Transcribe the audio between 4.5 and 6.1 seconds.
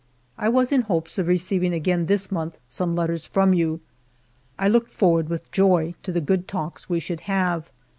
I looked forward with joy